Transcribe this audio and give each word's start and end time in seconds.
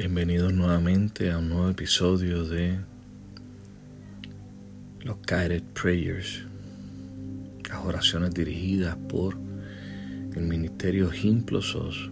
Bienvenidos 0.00 0.54
nuevamente 0.54 1.30
a 1.30 1.36
un 1.36 1.50
nuevo 1.50 1.68
episodio 1.68 2.44
de 2.44 2.78
los 5.02 5.18
Guided 5.28 5.62
Prayers, 5.74 6.46
las 7.68 7.84
oraciones 7.84 8.32
dirigidas 8.32 8.96
por 9.10 9.36
el 10.34 10.42
Ministerio 10.44 11.10
Gimplosos 11.10 12.10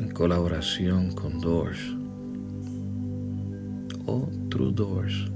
en 0.00 0.10
colaboración 0.12 1.12
con 1.12 1.40
Doors 1.40 1.78
o 4.06 4.28
True 4.50 4.72
Doors. 4.72 5.30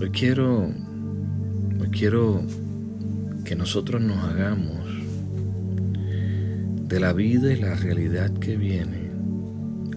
Hoy 0.00 0.10
quiero, 0.10 0.72
hoy 1.80 1.88
quiero 1.92 2.42
que 3.48 3.56
nosotros 3.56 4.02
nos 4.02 4.18
hagamos 4.24 4.84
de 6.86 7.00
la 7.00 7.14
vida 7.14 7.50
y 7.50 7.56
la 7.56 7.74
realidad 7.76 8.30
que 8.34 8.58
viene 8.58 9.10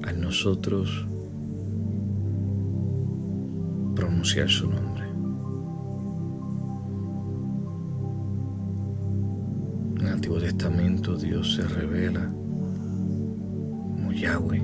a 0.08 0.14
nosotros 0.14 1.06
pronunciar 3.94 4.48
su 4.48 4.70
nombre. 4.70 5.04
En 10.00 10.08
el 10.08 10.14
Antiguo 10.14 10.40
Testamento 10.40 11.18
Dios 11.18 11.56
se 11.56 11.68
revela 11.68 12.32
como 13.96 14.14
Yahweh, 14.14 14.64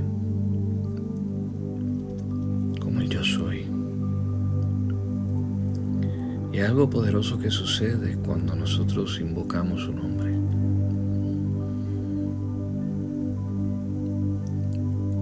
Y 6.58 6.62
algo 6.62 6.90
poderoso 6.90 7.38
que 7.38 7.52
sucede 7.52 8.18
cuando 8.26 8.56
nosotros 8.56 9.20
invocamos 9.22 9.82
su 9.84 9.94
nombre. 9.94 10.34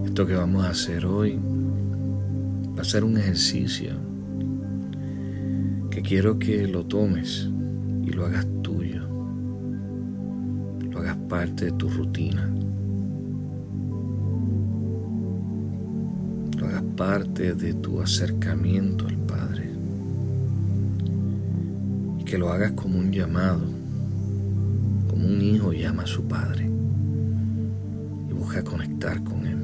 Esto 0.06 0.26
que 0.26 0.34
vamos 0.34 0.64
a 0.64 0.70
hacer 0.70 1.06
hoy 1.06 1.38
va 2.78 2.82
a 2.82 2.86
ser 2.86 3.04
un 3.04 3.18
ejercicio 3.18 3.96
que 5.92 6.02
quiero 6.02 6.40
que 6.40 6.70
lo 6.70 6.86
tomes 6.86 7.50
y 8.06 8.12
lo 8.12 8.26
hagas 8.28 8.48
tuyo, 8.62 9.06
lo 10.90 11.00
hagas 11.00 11.18
parte 11.28 11.66
de 11.66 11.72
tu 11.74 11.90
rutina, 11.90 12.50
lo 16.58 16.66
hagas 16.66 16.84
parte 16.96 17.56
de 17.56 17.74
tu 17.74 18.00
acercamiento 18.00 19.10
que 22.36 22.40
lo 22.40 22.52
hagas 22.52 22.74
como 22.74 23.00
un 23.00 23.14
llamado, 23.14 23.62
como 25.10 25.26
un 25.26 25.42
hijo 25.42 25.72
llama 25.72 26.04
a 26.04 26.06
su 26.06 26.28
padre 26.28 26.66
y 28.30 28.34
busca 28.34 28.62
conectar 28.62 29.24
con 29.24 29.48
él. 29.48 29.58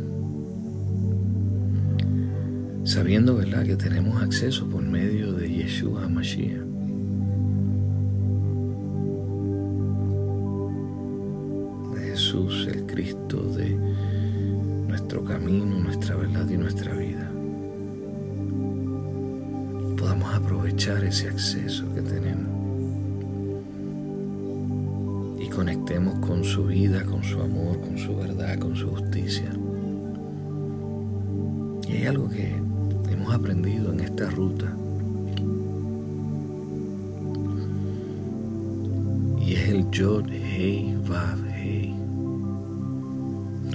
Sabiendo, 2.85 3.35
¿verdad?, 3.35 3.65
que 3.65 3.75
tenemos 3.75 4.23
acceso 4.23 4.69
por 4.69 4.83
medio 4.83 5.33
de 5.33 5.49
Yeshua 5.49 6.07
Mashiach. 6.07 6.63
De 11.93 12.01
Jesús, 12.05 12.69
el 12.71 12.85
Cristo, 12.85 13.43
de 13.53 13.77
nuestro 14.87 15.25
camino, 15.25 15.77
nuestra 15.77 16.15
verdad 16.15 16.47
y 16.49 16.55
nuestra 16.55 16.93
vida 16.93 17.29
podamos 19.97 20.33
aprovechar 20.33 21.03
ese 21.03 21.27
acceso 21.27 21.83
que 21.93 22.01
tenemos 22.01 22.50
conectemos 25.51 26.15
con 26.25 26.43
su 26.43 26.65
vida, 26.65 27.03
con 27.03 27.23
su 27.23 27.41
amor, 27.41 27.79
con 27.81 27.97
su 27.97 28.15
verdad, 28.15 28.57
con 28.59 28.75
su 28.75 28.89
justicia. 28.89 29.51
Y 31.87 31.91
hay 31.93 32.05
algo 32.07 32.29
que 32.29 32.55
hemos 33.11 33.33
aprendido 33.33 33.91
en 33.91 33.99
esta 33.99 34.29
ruta 34.29 34.75
y 39.51 39.53
es 39.53 39.69
el 39.69 39.91
Yod, 39.91 40.29
Hei, 40.29 40.95
Vav, 41.09 41.45
Hei. 41.53 41.93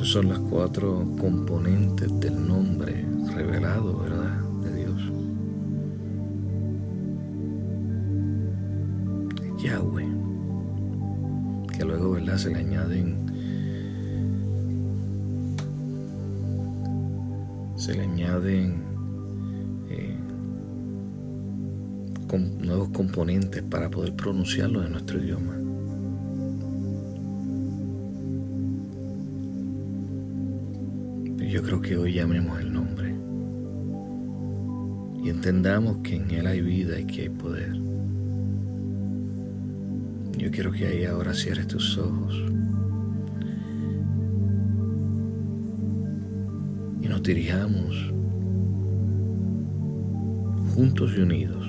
Son 0.03 0.28
las 0.28 0.38
cuatro 0.38 1.04
componentes 1.20 2.08
del 2.20 2.48
nombre 2.48 3.04
revelado, 3.34 4.06
se 12.38 12.50
le 12.50 12.56
añaden 12.56 13.16
se 17.76 17.94
le 17.94 18.02
añaden 18.02 18.82
eh, 19.91 20.16
nuevos 22.60 22.88
componentes 22.91 23.62
para 23.62 23.88
poder 23.91 24.14
pronunciarlo 24.14 24.84
en 24.84 24.92
nuestro 24.92 25.22
idioma. 25.22 25.54
Yo 31.48 31.62
creo 31.62 31.80
que 31.80 31.96
hoy 31.96 32.14
llamemos 32.14 32.60
el 32.60 32.72
nombre 32.72 33.14
y 35.22 35.30
entendamos 35.30 35.98
que 35.98 36.16
en 36.16 36.30
Él 36.30 36.46
hay 36.46 36.60
vida 36.60 36.98
y 36.98 37.06
que 37.06 37.22
hay 37.22 37.28
poder. 37.28 37.95
Yo 40.36 40.50
quiero 40.50 40.70
que 40.70 40.86
ahí 40.86 41.04
ahora 41.04 41.32
cierres 41.32 41.66
tus 41.66 41.97
ojos 41.97 42.44
y 47.00 47.08
nos 47.08 47.22
dirijamos 47.22 48.12
juntos 50.75 51.14
y 51.16 51.22
unidos 51.22 51.66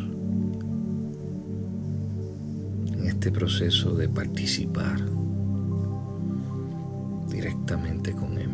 en 2.91 3.07
este 3.07 3.31
proceso 3.31 3.95
de 3.95 4.09
participar 4.09 4.99
directamente 7.29 8.11
con 8.11 8.37
Él, 8.37 8.49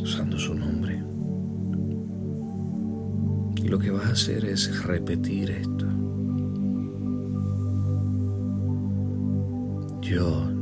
usando 0.00 0.38
su 0.38 0.54
nombre. 0.54 1.02
Y 3.56 3.68
lo 3.68 3.78
que 3.78 3.90
vas 3.90 4.06
a 4.06 4.12
hacer 4.12 4.44
es 4.44 4.84
repetir 4.84 5.50
esto. 5.50 5.99
your 10.10 10.59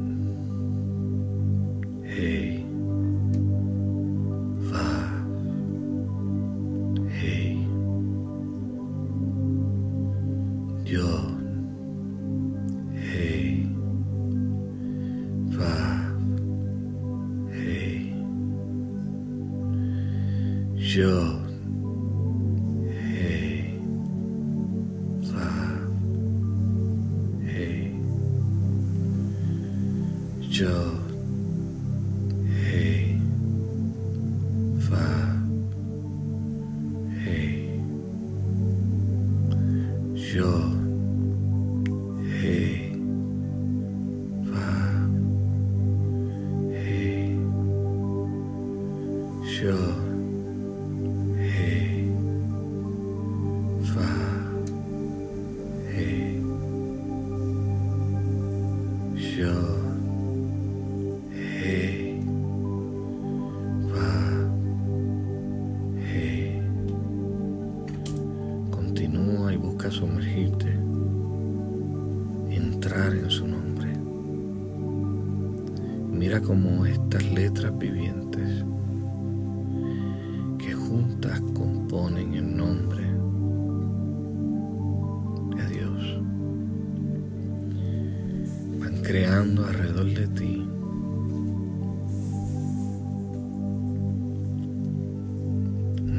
Sure. 40.28 40.87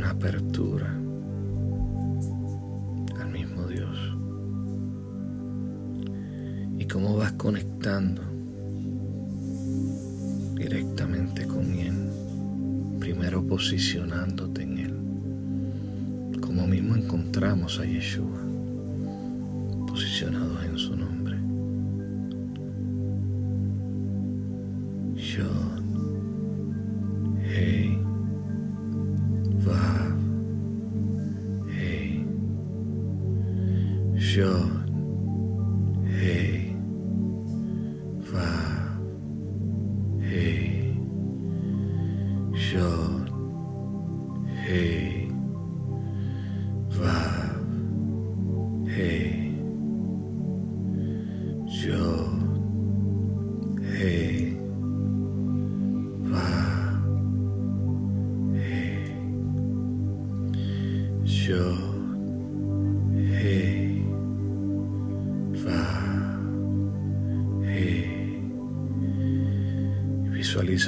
Apertura 0.09 0.93
al 3.19 3.31
mismo 3.31 3.67
Dios 3.67 3.97
y 6.77 6.85
cómo 6.85 7.15
vas 7.15 7.33
conectando 7.33 8.21
directamente 10.55 11.47
con 11.47 11.73
Él, 11.73 12.09
primero 12.99 13.45
posicionándote 13.45 14.63
en 14.63 14.77
Él, 14.77 16.39
como 16.41 16.67
mismo 16.67 16.95
encontramos 16.95 17.79
a 17.79 17.85
Yeshua 17.85 18.39
posicionados 19.87 20.63
en 20.65 20.77
su 20.77 20.95
nombre. 20.95 21.38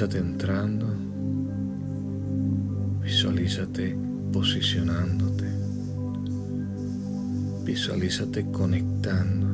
Visualízate 0.02 0.18
entrando, 0.18 0.86
visualízate 3.00 3.96
posicionándote, 4.32 5.46
visualízate 7.64 8.44
conectando 8.50 9.51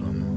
conectando 0.00 0.26
con 0.26 0.31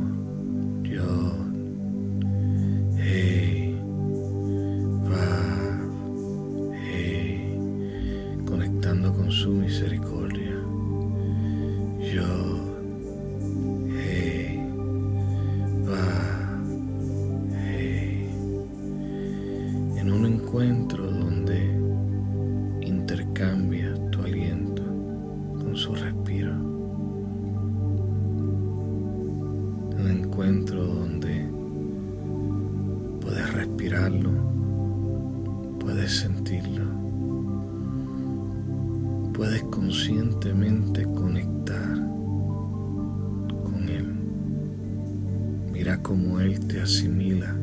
Cómo 46.04 46.40
Él 46.40 46.60
te 46.68 46.82
asimila 46.82 47.56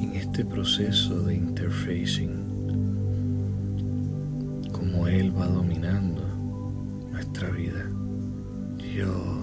en 0.00 0.12
este 0.14 0.44
proceso 0.44 1.22
de 1.22 1.36
interfacing, 1.36 2.30
cómo 4.72 5.06
Él 5.06 5.34
va 5.36 5.46
dominando 5.46 6.22
nuestra 7.10 7.48
vida. 7.50 7.90
Yo, 8.94 9.39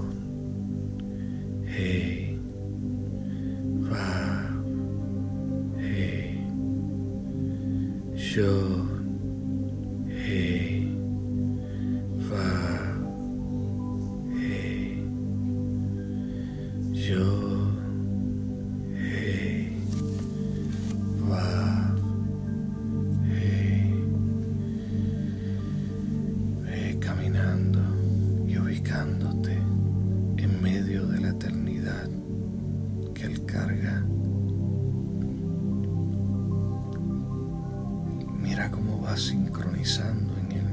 Cómo 38.71 38.99
vas 39.01 39.21
sincronizando 39.21 40.33
en 40.37 40.51
Él. 40.51 40.65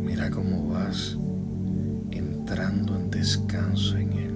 Mira 0.00 0.30
cómo 0.30 0.68
vas 0.68 1.16
entrando 2.10 2.96
en 2.96 3.10
descanso 3.10 3.96
en 3.96 4.12
Él. 4.12 4.34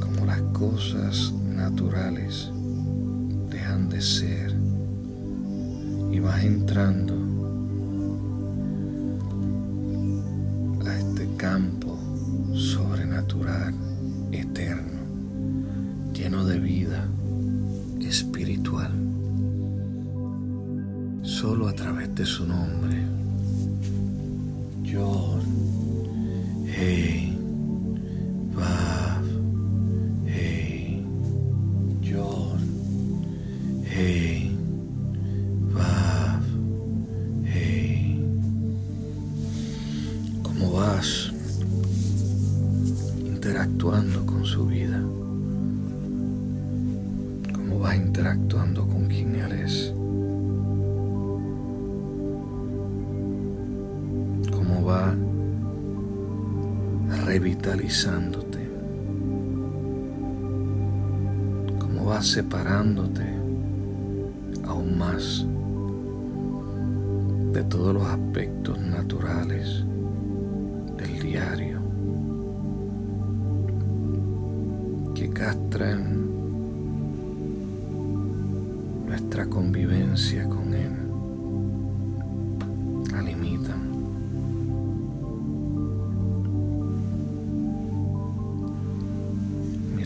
Como 0.00 0.26
las 0.26 0.40
cosas 0.52 1.32
naturales 1.32 2.50
dejan 3.50 3.88
de 3.88 4.00
ser 4.00 4.54
y 6.10 6.18
vas 6.20 6.42
entrando 6.44 7.19
interactuando 43.70 44.26
con 44.26 44.44
su 44.44 44.66
vida? 44.66 45.00
¿Cómo 47.54 47.78
vas 47.78 47.96
interactuando 47.96 48.86
con 48.86 49.06
quien 49.06 49.34
Él 49.36 49.52
es? 49.52 49.92
¿Cómo 54.50 54.84
va 54.84 55.14
revitalizándote? 57.24 58.58
¿Cómo 61.78 62.06
va 62.06 62.22
separándote 62.22 63.24
aún 64.66 64.98
más 64.98 65.46
de 67.52 67.62
todos 67.64 67.94
los 67.94 68.04
aspectos 68.04 68.78
naturales 68.80 69.84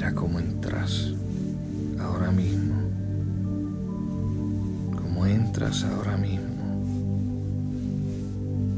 Mira 0.04 0.16
cómo 0.16 0.38
entras 0.38 1.14
ahora 1.98 2.30
mismo. 2.30 2.74
Cómo 4.94 5.24
entras 5.24 5.82
ahora 5.82 6.18
mismo 6.18 6.84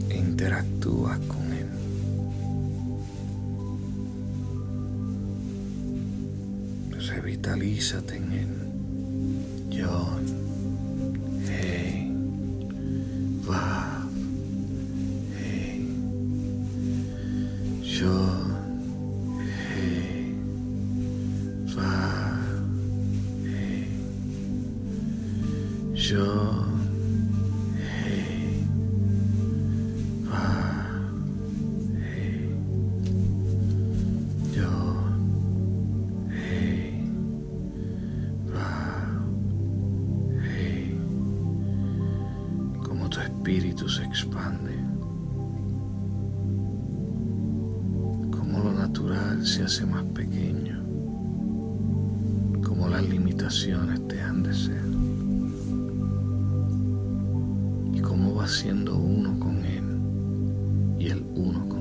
e 0.09 0.19
interactúas 0.19 1.19
con 1.19 1.53
él. 1.53 1.67
Revitalízate 7.09 8.19
en 8.19 8.33
él. 8.33 8.66
tu 43.17 43.23
espíritu 43.23 43.89
se 43.89 44.05
expande, 44.05 44.75
como 48.31 48.59
lo 48.59 48.73
natural 48.75 49.43
se 49.47 49.65
hace 49.65 49.87
más 49.87 50.05
pequeño, 50.13 50.85
como 52.63 52.89
las 52.89 53.09
limitaciones 53.09 54.07
te 54.07 54.21
han 54.21 54.43
de 54.43 54.55
ser, 54.55 54.85
y 57.95 58.01
cómo 58.01 58.35
va 58.35 58.47
siendo 58.47 58.99
uno 58.99 59.41
con 59.41 59.65
Él 59.65 59.85
y 60.99 61.07
el 61.09 61.25
uno 61.37 61.67
con 61.71 61.76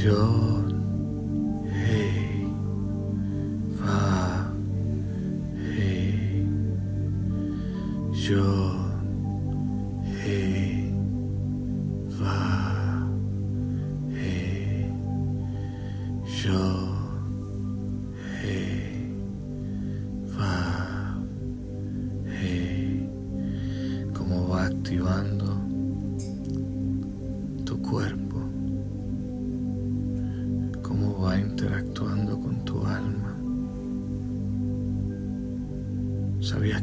joy. 0.00 0.59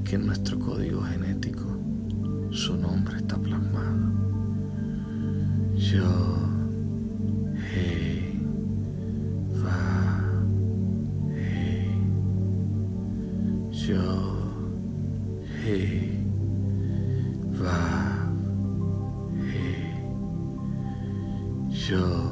que 0.07 0.15
en 0.15 0.25
nuestro 0.25 0.57
código 0.57 1.01
genético 1.01 1.65
su 2.51 2.77
nombre 2.77 3.17
está 3.17 3.37
plasmado. 3.37 4.07
Yo, 5.75 6.49
hey, 7.73 8.41
va, 9.61 10.23
yo, 13.69 14.53
hey, 15.65 16.25
va, 17.61 18.31
yo. 21.69 22.26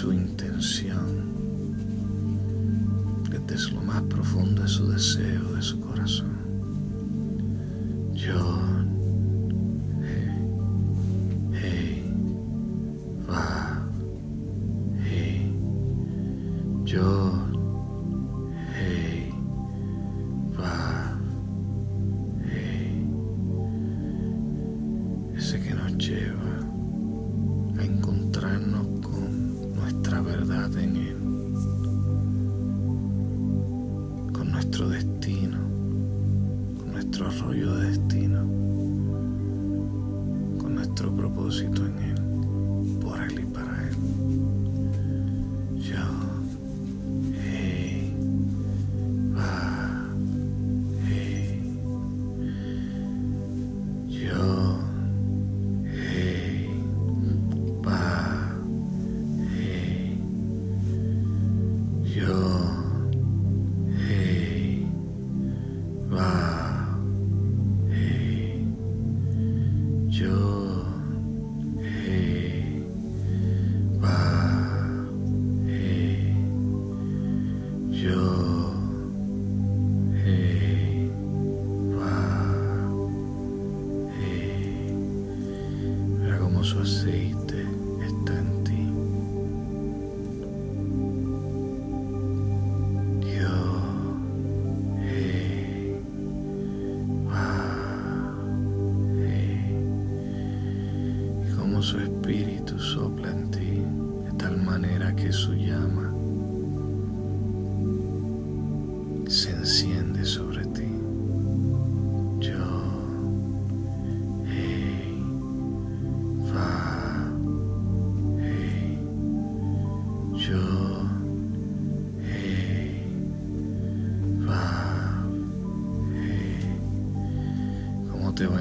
Su 0.00 0.14
intención, 0.14 1.28
desde 3.46 3.70
lo 3.72 3.82
más 3.82 4.00
profundo 4.04 4.62
de 4.62 4.68
su 4.68 4.90
deseo, 4.90 5.52
de 5.52 5.60
su 5.60 5.78
corazón. 5.78 6.38
Yo 8.14 8.69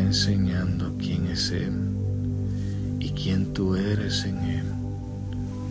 enseñando 0.09 0.91
quién 0.97 1.27
es 1.27 1.51
Él 1.51 1.71
y 2.99 3.11
quién 3.11 3.53
tú 3.53 3.75
eres 3.75 4.25
en 4.25 4.39
Él 4.39 4.65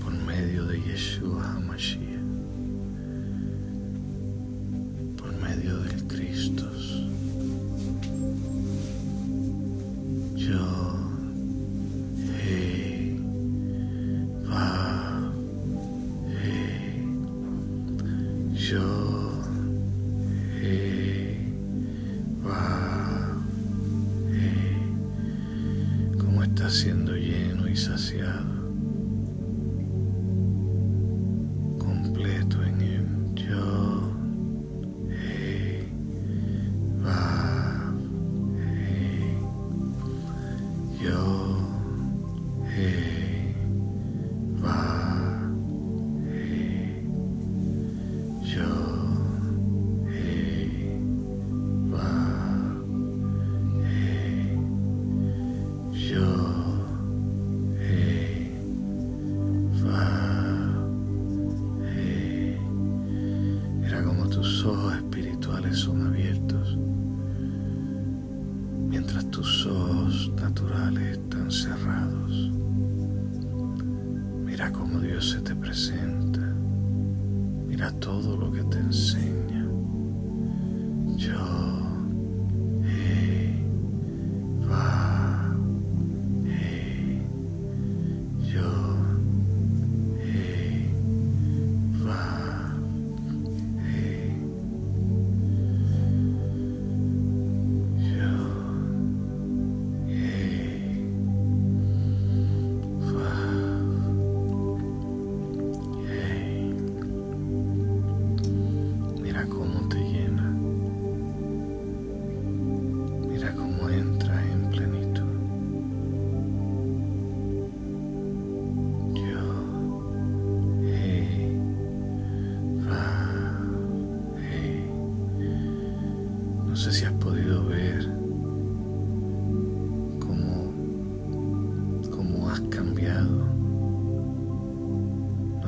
por 0.00 0.12
medio 0.12 0.64
de 0.64 0.80
Yeshua 0.80 1.54
HaMashiach, 1.56 2.17
siendo 26.68 27.14
lleno 27.14 27.68
y 27.68 27.76
saciado. 27.76 28.57
Mira 77.78 77.92
todo 78.00 78.36
lo 78.36 78.50
que 78.50 78.64
te 78.64 78.78
enseño. 78.78 79.27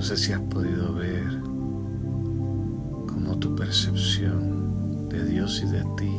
No 0.00 0.06
sé 0.06 0.16
si 0.16 0.32
has 0.32 0.40
podido 0.40 0.94
ver 0.94 1.28
cómo 3.06 3.38
tu 3.38 3.54
percepción 3.54 5.10
de 5.10 5.26
Dios 5.26 5.62
y 5.62 5.66
de 5.66 5.84
ti 5.98 6.10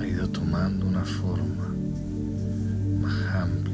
ha 0.00 0.06
ido 0.06 0.28
tomando 0.28 0.86
una 0.86 1.04
forma 1.04 1.74
más 3.00 3.34
amplia, 3.34 3.71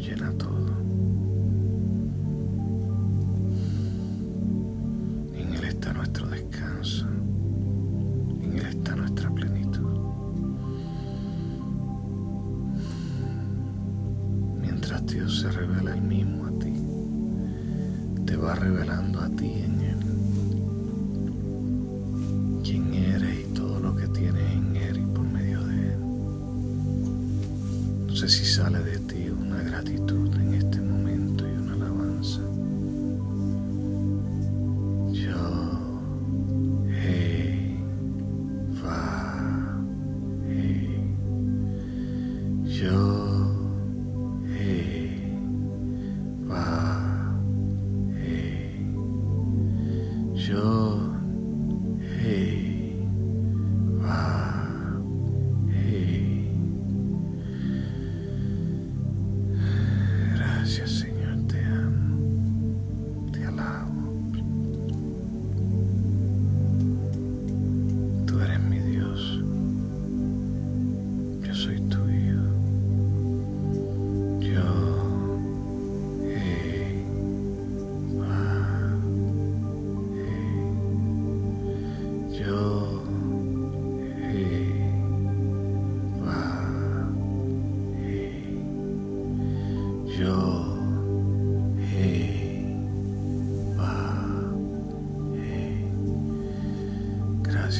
llena 0.00 0.32
todo. 0.32 0.78
En 5.34 5.54
Él 5.54 5.64
está 5.64 5.92
nuestro 5.92 6.26
descanso. 6.28 7.06
En 8.42 8.58
Él 8.58 8.66
está 8.66 8.96
nuestra 8.96 9.30
plenitud. 9.30 9.98
Mientras 14.60 15.06
Dios 15.06 15.40
se 15.40 15.50
revela 15.50 15.94
el 15.94 16.02
mismo 16.02 16.46
a 16.46 16.58
ti, 16.58 16.72
te 18.24 18.36
va 18.36 18.54
revelando 18.54 19.20
a 19.20 19.28
ti 19.28 19.64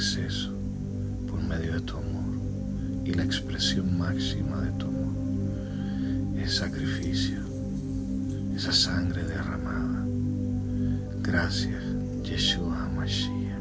acceso 0.00 0.50
por 1.28 1.42
medio 1.42 1.74
de 1.74 1.80
tu 1.82 1.94
amor. 1.98 2.40
Y 3.04 3.12
la 3.12 3.22
expresión 3.22 3.98
máxima 3.98 4.62
de 4.62 4.70
tu 4.78 4.86
amor 4.86 5.12
es 6.38 6.54
sacrificio, 6.56 7.38
esa 8.56 8.72
sangre 8.72 9.22
derramada. 9.24 10.06
Gracias, 11.22 11.82
Yeshua 12.22 12.88
Mashiach, 12.96 13.60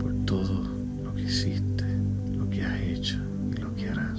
por 0.00 0.12
todo 0.26 0.64
lo 1.04 1.14
que 1.14 1.22
hiciste, 1.22 1.84
lo 2.36 2.50
que 2.50 2.64
has 2.64 2.80
hecho 2.80 3.18
y 3.52 3.60
lo 3.60 3.72
que 3.76 3.90
harás, 3.90 4.18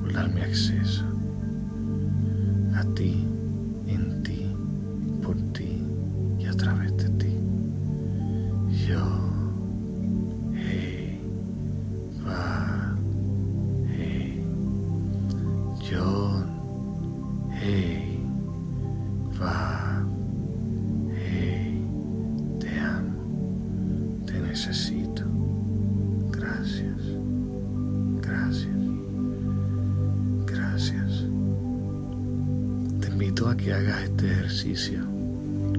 por 0.00 0.14
darme 0.14 0.40
acceso 0.40 1.04
a 2.74 2.84
ti 2.94 3.22
en 3.86 4.21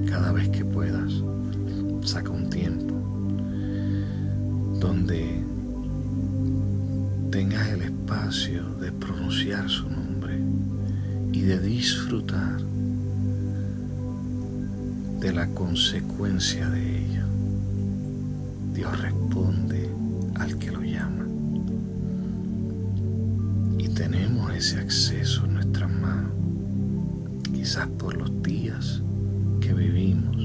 cada 0.08 0.30
vez 0.30 0.48
que 0.50 0.64
puedas. 0.64 1.12
Saca 2.02 2.30
un 2.30 2.48
tiempo 2.48 2.94
donde 4.78 5.42
tengas 7.30 7.68
el 7.70 7.82
espacio 7.82 8.62
de 8.76 8.92
pronunciar 8.92 9.68
su 9.68 9.90
nombre 9.90 10.38
y 11.32 11.40
de 11.40 11.58
disfrutar 11.58 12.60
de 15.18 15.32
la 15.32 15.48
consecuencia 15.48 16.68
de 16.68 16.98
ello. 16.98 17.24
Dios 18.74 19.00
responde 19.00 19.90
al 20.36 20.56
que 20.56 20.70
lo 20.70 20.82
llama. 20.82 21.26
Y 23.78 23.88
tenemos 23.88 24.54
ese 24.54 24.78
acceso 24.78 25.46
en 25.46 25.54
nuestras 25.54 25.90
manos 25.90 26.33
quizás 27.64 27.88
por 27.98 28.14
los 28.14 28.42
días 28.42 29.00
que 29.62 29.72
vivimos. 29.72 30.36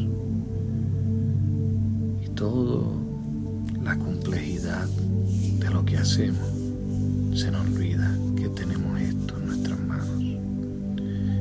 Y 2.23 2.29
toda 2.29 2.95
la 3.84 3.99
complejidad 3.99 4.88
de 4.88 5.69
lo 5.69 5.84
que 5.84 5.97
hacemos, 5.97 6.47
se 7.36 7.51
nos 7.51 7.67
olvida 7.67 8.10
que 8.38 8.47
tenemos 8.47 9.01
esto 9.01 9.38
en 9.38 9.47
nuestras 9.47 9.79
manos. 9.82 10.23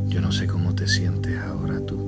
Yo 0.08 0.20
no 0.20 0.32
sé 0.32 0.48
cómo 0.48 0.74
te 0.74 0.88
sientes 0.88 1.38
ahora 1.38 1.78
tú, 1.86 2.08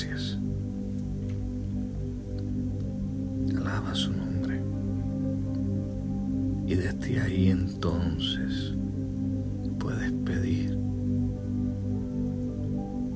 gracias. 0.00 0.38
Alaba 3.56 3.94
su 3.94 4.12
nombre. 4.12 4.60
Y 6.66 6.74
desde 6.74 7.20
ahí 7.20 7.50
entonces 7.50 8.74
puedes 9.78 10.12
pedir 10.24 10.78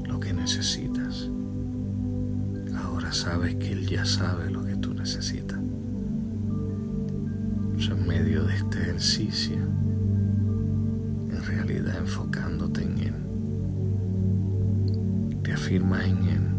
lo 0.06 0.20
que 0.20 0.32
necesitas. 0.32 1.30
Ahora 2.76 3.12
sabes 3.12 3.54
que 3.56 3.72
Él 3.72 3.86
ya 3.86 4.04
sabe 4.04 4.50
lo 4.50 4.64
que 4.64 4.76
tú 4.76 4.94
necesitas. 4.94 5.58
en 7.76 8.06
medio 8.06 8.44
de 8.44 8.54
este 8.54 8.80
ejercicio, 8.80 9.56
en 9.56 11.42
realidad 11.46 11.98
enfocándote 11.98 12.82
en 12.82 12.98
Él, 12.98 13.14
te 15.42 15.52
afirmas 15.52 16.06
en 16.06 16.24
Él 16.24 16.53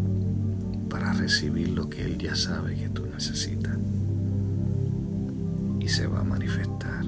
para 0.95 1.11
recibir 1.11 1.71
lo 1.71 1.89
que 1.89 2.05
Él 2.05 2.17
ya 2.17 2.33
sabe 2.37 2.73
que 2.73 2.87
tú 2.87 3.05
necesitas 3.05 3.77
y 5.81 5.89
se 5.89 6.07
va 6.07 6.21
a 6.21 6.23
manifestar 6.23 7.03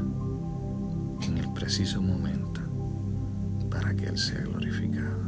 en 1.25 1.37
el 1.37 1.53
preciso 1.53 2.01
momento 2.01 2.59
para 3.71 3.95
que 3.95 4.07
Él 4.07 4.17
sea 4.17 4.41
glorificado. 4.41 5.26